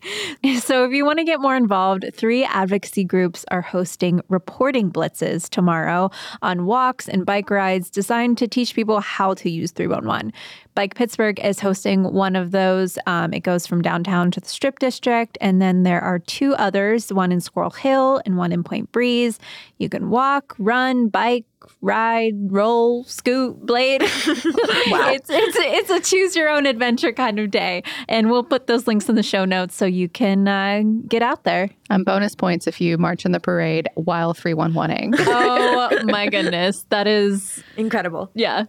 So, 0.59 0.85
if 0.85 0.93
you 0.93 1.05
want 1.05 1.19
to 1.19 1.25
get 1.25 1.41
more 1.41 1.57
involved, 1.57 2.05
three 2.15 2.45
advocacy 2.45 3.05
groups 3.05 3.45
are 3.51 3.61
hosting 3.63 4.21
reporting 4.29 4.91
blitzes 4.91 5.49
tomorrow 5.49 6.11
on 6.41 6.67
walks 6.67 7.09
and 7.09 7.25
bike 7.25 7.51
rides 7.51 7.91
designed 7.91 8.39
to 8.39 8.49
teach 8.49 8.75
people 8.75 9.01
how 9.01 9.35
to 9.35 9.51
use 9.51 9.71
311. 9.71 10.33
Bike 10.75 10.95
Pittsburgh 10.95 11.39
is 11.41 11.61
hosting 11.61 12.13
one 12.13 12.35
of 12.35 12.51
those. 12.51 12.99
Um, 13.07 13.33
it 13.33 13.41
goes 13.41 13.67
from 13.67 13.83
downtown 13.83 14.31
to 14.33 14.41
the 14.41 14.49
Strip 14.49 14.79
District. 14.79 15.37
And 15.41 15.61
then 15.61 15.83
there 15.83 16.01
are 16.01 16.19
two 16.19 16.55
others 16.55 17.13
one 17.13 17.31
in 17.31 17.41
Squirrel 17.41 17.71
Hill 17.71 18.23
and 18.25 18.37
one 18.37 18.53
in 18.53 18.65
Point 18.65 18.91
Breeze. 18.91 19.39
You 19.79 19.89
can 19.89 20.11
walk, 20.11 20.55
run, 20.59 21.09
bike, 21.09 21.45
ride, 21.81 22.35
roll, 22.53 23.05
scoot, 23.05 23.65
blade. 23.65 24.03
wow. 24.03 25.11
It's, 25.13 25.29
it's, 25.31 25.57
it's 25.59 25.91
a 25.91 26.01
choose 26.01 26.37
your 26.37 26.49
own 26.49 26.67
adventure 26.67 27.13
kind 27.13 27.39
of 27.39 27.51
day. 27.51 27.83
And 28.09 28.31
we'll 28.31 28.45
put 28.45 28.67
those 28.67 28.87
links 28.87 29.09
in 29.09 29.15
the 29.15 29.23
show 29.23 29.45
notes 29.45 29.75
so 29.75 29.85
you 29.85 30.09
can 30.09 30.49
uh, 30.49 30.83
get 31.09 31.23
out 31.23 31.45
there. 31.45 31.71
Um, 31.91 32.05
bonus 32.05 32.35
points 32.35 32.67
if 32.67 32.81
you 32.81 32.99
march 32.99 33.25
in 33.25 33.33
the 33.33 33.41
parade 33.41 33.89
while 33.95 34.35
311ing. 34.35 35.15
oh 35.19 36.01
my 36.05 36.29
goodness. 36.29 36.85
That 36.91 37.07
is 37.07 37.63
incredible. 37.77 38.31
Yeah. 38.35 38.65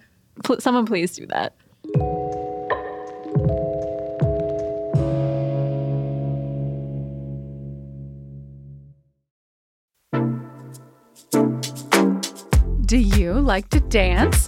P- 0.46 0.60
someone 0.60 0.86
please 0.86 1.16
do 1.16 1.26
that. 1.28 1.56
Do 12.94 13.00
you 13.00 13.34
like 13.34 13.70
to 13.70 13.80
dance? 13.80 14.48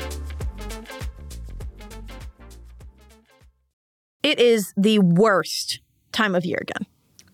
It 4.23 4.39
is 4.39 4.73
the 4.77 4.99
worst 4.99 5.79
time 6.11 6.35
of 6.35 6.45
year 6.45 6.59
again. 6.61 6.85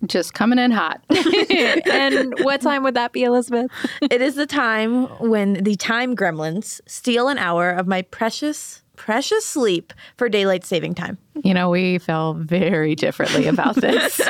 Just 0.05 0.33
coming 0.33 0.59
in 0.59 0.71
hot. 0.71 1.01
and 1.09 2.33
what 2.41 2.61
time 2.61 2.83
would 2.83 2.93
that 2.93 3.13
be, 3.13 3.23
Elizabeth? 3.23 3.71
it 4.01 4.21
is 4.21 4.35
the 4.35 4.45
time 4.45 5.05
when 5.19 5.53
the 5.63 5.75
time 5.75 6.15
gremlins 6.15 6.79
steal 6.87 7.27
an 7.29 7.37
hour 7.39 7.71
of 7.71 7.87
my 7.87 8.03
precious, 8.03 8.83
precious 8.95 9.43
sleep 9.43 9.93
for 10.15 10.29
daylight 10.29 10.63
saving 10.63 10.93
time. 10.93 11.17
You 11.43 11.53
know, 11.53 11.69
we 11.71 11.97
feel 11.97 12.35
very 12.35 12.93
differently 12.95 13.47
about 13.47 13.75
this. 13.81 14.21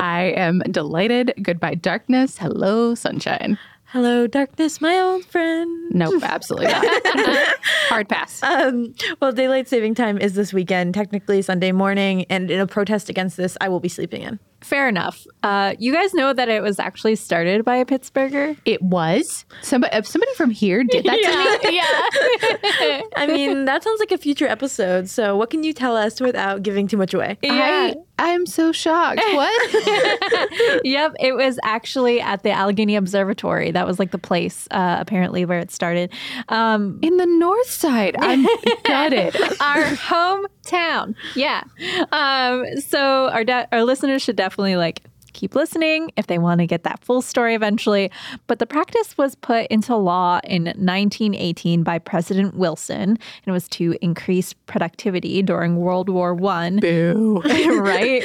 I 0.00 0.32
am 0.36 0.60
delighted. 0.70 1.34
Goodbye, 1.42 1.74
darkness. 1.74 2.38
Hello, 2.38 2.94
sunshine. 2.94 3.58
Hello, 3.92 4.26
darkness, 4.26 4.82
my 4.82 5.00
old 5.00 5.24
friend. 5.24 5.90
Nope, 5.92 6.22
absolutely 6.22 6.66
not. 6.66 6.84
Hard 7.88 8.06
pass. 8.06 8.42
Um, 8.42 8.94
well, 9.18 9.32
daylight 9.32 9.66
saving 9.66 9.94
time 9.94 10.18
is 10.18 10.34
this 10.34 10.52
weekend, 10.52 10.92
technically 10.92 11.40
Sunday 11.40 11.72
morning, 11.72 12.26
and 12.28 12.50
in 12.50 12.60
a 12.60 12.66
protest 12.66 13.08
against 13.08 13.38
this, 13.38 13.56
I 13.62 13.70
will 13.70 13.80
be 13.80 13.88
sleeping 13.88 14.20
in. 14.20 14.38
Fair 14.60 14.88
enough. 14.88 15.24
Uh, 15.42 15.74
you 15.78 15.92
guys 15.92 16.12
know 16.14 16.32
that 16.32 16.48
it 16.48 16.62
was 16.62 16.78
actually 16.80 17.14
started 17.14 17.64
by 17.64 17.76
a 17.76 17.84
Pittsburgher? 17.84 18.56
It 18.64 18.82
was? 18.82 19.44
Somebody, 19.62 20.02
somebody 20.02 20.34
from 20.34 20.50
here 20.50 20.82
did 20.82 21.04
that 21.04 21.60
to 21.62 21.68
me? 21.68 21.76
yeah. 21.76 23.00
I 23.16 23.26
mean, 23.26 23.64
that 23.66 23.84
sounds 23.84 24.00
like 24.00 24.10
a 24.10 24.18
future 24.18 24.48
episode. 24.48 25.08
So, 25.08 25.36
what 25.36 25.50
can 25.50 25.62
you 25.62 25.72
tell 25.72 25.96
us 25.96 26.20
without 26.20 26.62
giving 26.64 26.88
too 26.88 26.96
much 26.96 27.14
away? 27.14 27.38
Yeah. 27.42 27.94
I, 28.18 28.30
am 28.30 28.46
so 28.46 28.72
shocked. 28.72 29.20
What? 29.32 29.74
yep. 30.84 31.12
It 31.20 31.36
was 31.36 31.58
actually 31.62 32.20
at 32.20 32.42
the 32.42 32.50
Allegheny 32.50 32.96
Observatory. 32.96 33.70
That 33.70 33.86
was 33.86 34.00
like 34.00 34.10
the 34.10 34.18
place, 34.18 34.66
uh, 34.72 34.96
apparently, 34.98 35.44
where 35.44 35.60
it 35.60 35.70
started. 35.70 36.12
Um, 36.48 36.98
In 37.02 37.16
the 37.16 37.26
north 37.26 37.70
side. 37.70 38.16
I'm 38.18 38.44
gutted. 38.84 39.36
Our 39.60 39.84
hometown. 39.84 41.14
Yeah. 41.36 41.62
Um, 42.10 42.64
so, 42.80 43.28
our, 43.28 43.44
de- 43.44 43.68
our 43.70 43.84
listeners 43.84 44.20
should 44.22 44.36
definitely 44.48 44.76
like 44.76 45.02
keep 45.34 45.54
listening 45.54 46.10
if 46.16 46.26
they 46.26 46.38
want 46.38 46.58
to 46.58 46.66
get 46.66 46.84
that 46.84 47.04
full 47.04 47.20
story 47.20 47.54
eventually. 47.54 48.10
But 48.46 48.58
the 48.58 48.66
practice 48.66 49.18
was 49.18 49.34
put 49.34 49.66
into 49.66 49.94
law 49.94 50.40
in 50.42 50.64
1918 50.64 51.82
by 51.82 51.98
President 51.98 52.54
Wilson, 52.54 53.10
and 53.10 53.18
it 53.46 53.52
was 53.52 53.68
to 53.68 53.94
increase 54.00 54.54
productivity 54.54 55.42
during 55.42 55.76
World 55.76 56.08
War 56.08 56.34
One. 56.34 56.80
Boo. 56.80 57.42
right? 57.44 58.22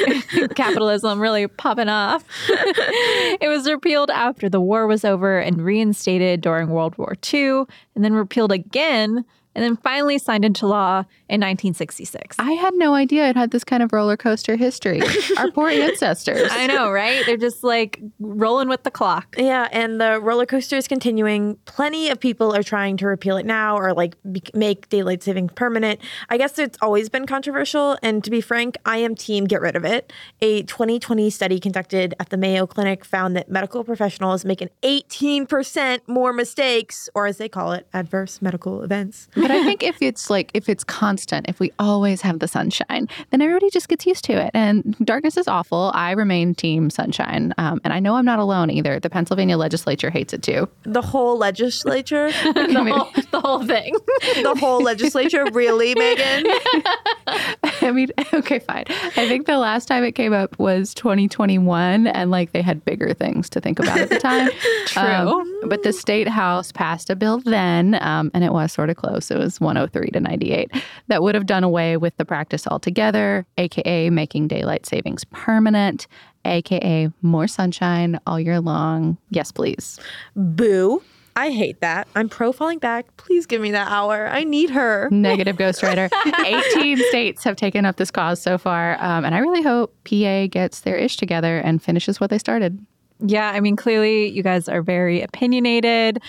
Capitalism 0.55 1.19
really 1.19 1.47
popping 1.47 1.89
off. 1.89 2.23
it 2.47 3.49
was 3.49 3.69
repealed 3.69 4.09
after 4.09 4.47
the 4.47 4.61
war 4.61 4.87
was 4.87 5.03
over 5.03 5.39
and 5.39 5.61
reinstated 5.61 6.39
during 6.39 6.69
World 6.69 6.97
War 6.97 7.15
II, 7.33 7.65
and 7.95 8.03
then 8.03 8.13
repealed 8.13 8.53
again 8.53 9.25
and 9.55 9.63
then 9.63 9.77
finally 9.77 10.17
signed 10.17 10.45
into 10.45 10.67
law 10.67 10.99
in 11.29 11.39
1966. 11.39 12.37
I 12.39 12.51
had 12.53 12.73
no 12.75 12.93
idea 12.93 13.29
it 13.29 13.35
had 13.35 13.51
this 13.51 13.63
kind 13.63 13.83
of 13.83 13.93
roller 13.93 14.17
coaster 14.17 14.55
history. 14.55 15.01
Our 15.37 15.51
poor 15.51 15.69
ancestors. 15.69 16.49
I 16.51 16.67
know, 16.67 16.91
right? 16.91 17.25
They're 17.25 17.37
just 17.37 17.63
like 17.63 17.99
rolling 18.19 18.69
with 18.69 18.83
the 18.83 18.91
clock. 18.91 19.35
Yeah, 19.37 19.67
and 19.71 19.99
the 19.99 20.19
roller 20.19 20.45
coaster 20.45 20.75
is 20.75 20.87
continuing. 20.87 21.57
Plenty 21.65 22.09
of 22.09 22.19
people 22.19 22.55
are 22.55 22.63
trying 22.63 22.97
to 22.97 23.07
repeal 23.07 23.37
it 23.37 23.45
now 23.45 23.77
or 23.77 23.93
like 23.93 24.15
be- 24.31 24.43
make 24.53 24.89
daylight 24.89 25.23
saving 25.23 25.49
permanent. 25.49 25.99
I 26.29 26.37
guess 26.37 26.59
it's 26.59 26.77
always 26.81 27.09
been 27.09 27.25
controversial, 27.25 27.97
and 28.01 28.23
to 28.23 28.31
be 28.31 28.41
frank, 28.41 28.77
I 28.85 28.97
am 28.97 29.15
team 29.15 29.45
get 29.45 29.61
rid 29.61 29.75
of 29.75 29.85
it. 29.85 30.11
A 30.41 30.63
2020 30.63 31.29
study 31.29 31.59
conducted 31.59 32.13
at 32.19 32.29
the 32.29 32.37
Mayo 32.37 32.65
Clinic 32.65 33.05
found 33.05 33.35
that 33.35 33.49
medical 33.49 33.83
professionals 33.83 34.45
make 34.45 34.61
an 34.61 34.69
18% 34.83 35.99
more 36.07 36.33
mistakes, 36.33 37.09
or 37.15 37.27
as 37.27 37.37
they 37.37 37.49
call 37.49 37.71
it, 37.71 37.87
adverse 37.93 38.41
medical 38.41 38.81
events. 38.81 39.27
But 39.43 39.51
I 39.51 39.63
think 39.63 39.83
if 39.83 40.01
it's 40.01 40.29
like 40.29 40.49
if 40.53 40.69
it's 40.69 40.85
constant, 40.85 41.49
if 41.49 41.59
we 41.59 41.71
always 41.77 42.21
have 42.21 42.39
the 42.39 42.47
sunshine, 42.47 43.09
then 43.29 43.41
everybody 43.41 43.69
just 43.69 43.89
gets 43.89 44.05
used 44.05 44.23
to 44.25 44.33
it. 44.33 44.51
And 44.53 44.95
darkness 45.03 45.35
is 45.35 45.49
awful. 45.49 45.91
I 45.93 46.11
remain 46.11 46.55
team 46.55 46.89
sunshine, 46.89 47.53
um, 47.57 47.81
and 47.83 47.91
I 47.91 47.99
know 47.99 48.15
I'm 48.15 48.25
not 48.25 48.39
alone 48.39 48.69
either. 48.69 48.99
The 48.99 49.09
Pennsylvania 49.09 49.57
legislature 49.57 50.09
hates 50.09 50.33
it 50.33 50.43
too. 50.43 50.69
The 50.83 51.01
whole 51.01 51.37
legislature, 51.37 52.31
the, 52.43 52.85
whole, 52.89 53.23
the 53.31 53.41
whole 53.41 53.65
thing. 53.65 53.93
the 54.43 54.55
whole 54.57 54.81
legislature, 54.81 55.45
really, 55.51 55.93
Megan? 55.95 56.45
I 57.81 57.91
mean, 57.91 58.09
okay, 58.33 58.59
fine. 58.59 58.85
I 58.89 59.27
think 59.27 59.45
the 59.45 59.57
last 59.57 59.87
time 59.87 60.03
it 60.03 60.13
came 60.13 60.31
up 60.31 60.57
was 60.57 60.93
2021, 60.93 62.07
and 62.07 62.31
like 62.31 62.53
they 62.53 62.61
had 62.61 62.85
bigger 62.85 63.13
things 63.13 63.49
to 63.49 63.59
think 63.59 63.79
about 63.79 63.99
at 63.99 64.09
the 64.09 64.19
time. 64.19 64.49
True. 64.85 65.03
Um, 65.03 65.69
but 65.69 65.83
the 65.83 65.91
state 65.93 66.27
house 66.27 66.71
passed 66.71 67.09
a 67.09 67.15
bill 67.15 67.39
then, 67.39 67.97
um, 68.01 68.31
and 68.33 68.43
it 68.43 68.53
was 68.53 68.71
sort 68.71 68.89
of 68.89 68.95
close. 68.95 69.31
It 69.33 69.37
was 69.37 69.59
103 69.59 70.11
to 70.11 70.19
98 70.19 70.71
that 71.07 71.21
would 71.21 71.35
have 71.35 71.45
done 71.45 71.63
away 71.63 71.97
with 71.97 72.15
the 72.17 72.25
practice 72.25 72.67
altogether, 72.67 73.45
aka 73.57 74.09
making 74.09 74.47
daylight 74.47 74.85
savings 74.85 75.25
permanent, 75.25 76.07
aka 76.45 77.09
more 77.21 77.47
sunshine 77.47 78.19
all 78.27 78.39
year 78.39 78.61
long. 78.61 79.17
Yes, 79.29 79.51
please. 79.51 79.99
Boo. 80.35 81.01
I 81.35 81.49
hate 81.49 81.81
that. 81.81 82.07
I'm 82.15 82.29
pro 82.29 82.51
falling 82.51 82.77
back. 82.77 83.05
Please 83.17 83.47
give 83.47 83.59
me 83.59 83.71
that 83.71 83.91
hour. 83.91 84.27
I 84.27 84.43
need 84.43 84.69
her. 84.69 85.09
Negative 85.11 85.57
Ghost 85.57 85.81
Rider. 85.81 86.07
18 86.45 86.97
states 87.09 87.43
have 87.43 87.55
taken 87.55 87.85
up 87.85 87.97
this 87.97 88.11
cause 88.11 88.39
so 88.39 88.59
far. 88.59 89.03
Um, 89.03 89.25
and 89.25 89.33
I 89.33 89.39
really 89.39 89.63
hope 89.63 89.95
PA 90.03 90.45
gets 90.45 90.81
their 90.81 90.95
ish 90.95 91.17
together 91.17 91.57
and 91.57 91.81
finishes 91.81 92.19
what 92.19 92.29
they 92.29 92.37
started. 92.37 92.85
Yeah, 93.19 93.51
I 93.51 93.61
mean, 93.61 93.75
clearly 93.75 94.29
you 94.29 94.43
guys 94.43 94.67
are 94.67 94.81
very 94.81 95.21
opinionated. 95.21 96.21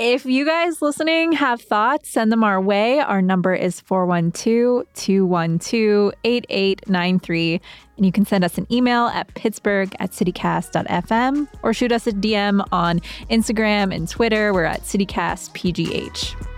If 0.00 0.24
you 0.24 0.46
guys 0.46 0.80
listening 0.80 1.32
have 1.32 1.60
thoughts, 1.60 2.10
send 2.10 2.30
them 2.30 2.44
our 2.44 2.60
way. 2.60 3.00
Our 3.00 3.20
number 3.20 3.52
is 3.52 3.80
412 3.80 4.86
212 4.94 6.12
8893. 6.22 7.60
And 7.96 8.06
you 8.06 8.12
can 8.12 8.24
send 8.24 8.44
us 8.44 8.58
an 8.58 8.72
email 8.72 9.06
at 9.06 9.34
pittsburgh 9.34 9.92
at 9.98 10.12
citycast.fm 10.12 11.48
or 11.64 11.74
shoot 11.74 11.90
us 11.90 12.06
a 12.06 12.12
DM 12.12 12.64
on 12.70 13.00
Instagram 13.28 13.92
and 13.92 14.08
Twitter. 14.08 14.52
We're 14.52 14.62
at 14.62 14.82
citycastpgh. 14.82 16.57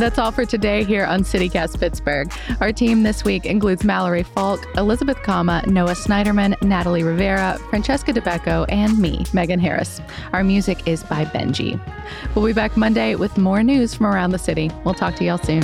That's 0.00 0.18
all 0.18 0.32
for 0.32 0.46
today 0.46 0.82
here 0.82 1.04
on 1.04 1.24
CityCast 1.24 1.78
Pittsburgh. 1.78 2.32
Our 2.62 2.72
team 2.72 3.02
this 3.02 3.22
week 3.22 3.44
includes 3.44 3.84
Mallory 3.84 4.22
Falk, 4.22 4.66
Elizabeth 4.78 5.22
Kama, 5.22 5.62
Noah 5.66 5.90
Snyderman, 5.90 6.60
Natalie 6.62 7.02
Rivera, 7.02 7.58
Francesca 7.68 8.10
Dabecco, 8.10 8.64
and 8.70 8.98
me, 8.98 9.26
Megan 9.34 9.60
Harris. 9.60 10.00
Our 10.32 10.42
music 10.42 10.88
is 10.88 11.04
by 11.04 11.26
Benji. 11.26 11.78
We'll 12.34 12.46
be 12.46 12.54
back 12.54 12.78
Monday 12.78 13.14
with 13.14 13.36
more 13.36 13.62
news 13.62 13.92
from 13.94 14.06
around 14.06 14.30
the 14.30 14.38
city. 14.38 14.70
We'll 14.84 14.94
talk 14.94 15.16
to 15.16 15.24
y'all 15.24 15.36
soon. 15.36 15.60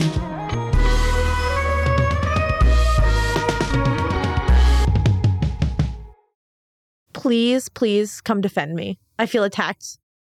Please, 7.15 7.71
please 7.71 8.21
come 8.21 8.43
defend 8.43 8.75
me. 8.75 8.99
I 9.19 9.25
feel 9.25 9.45
attacked. 9.45 9.99